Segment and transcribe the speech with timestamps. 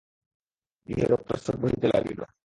[0.89, 2.19] গৃহে রক্তস্রোত বহিতে লাগিল।